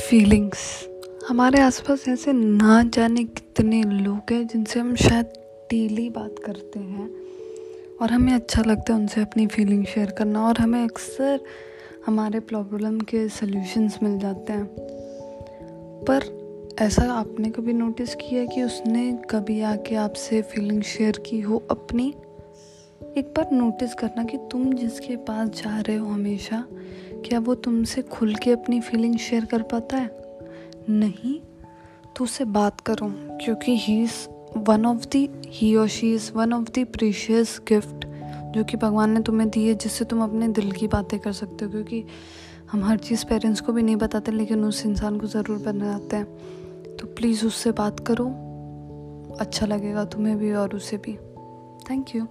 [0.00, 0.88] Feelings
[1.28, 5.26] हमारे आसपास ऐसे ना जाने कितने लोग हैं जिनसे हम शायद
[5.70, 7.10] डेली बात करते हैं
[8.02, 11.40] और हमें अच्छा लगता है उनसे अपनी फीलिंग शेयर करना और हमें अक्सर
[12.06, 14.64] हमारे प्रॉब्लम के सल्यूशंस मिल जाते हैं।
[16.08, 16.40] पर
[16.80, 22.14] ऐसा आपने कभी नोटिस किया कि उसने कभी आके आपसे फीलिंग शेयर की हो अपनी?
[23.16, 26.64] एक बार नोटिस करना कि तुम जिसके पास जा रहे हो हमेशा
[27.24, 30.10] क्या वो तुमसे खुल के अपनी फीलिंग शेयर कर पाता है?
[30.88, 31.40] नहीं
[32.16, 33.10] तो उससे बात करो,
[33.44, 34.28] क्योंकि he is
[34.58, 38.06] one of the he और she is one of the precious gift
[38.54, 41.64] जो कि भगवान ने तुम्हें दी है, जिससे तुम अपने दिल की बातें कर सकते
[41.64, 42.04] हो, क्योंकि
[42.72, 46.96] हम हर चीज़ पेरेंट्स को भी नहीं बताते, लेकिन उस इंसान को ज़रूर बनाते हैं।
[46.96, 48.26] तो प्लीज़ उससे बात करो
[49.40, 51.16] अच्छा लगेगा तुम्हें भी और उसे भी।
[51.90, 52.26] Thank you